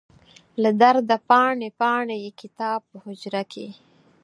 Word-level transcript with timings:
له 0.61 0.69
درده 0.81 1.17
پاڼې، 1.29 1.69
پاڼې 1.79 2.15
یې 2.25 2.31
کتاب 2.41 2.79
په 2.89 2.97
حجره 3.05 3.43
کې 3.51 3.67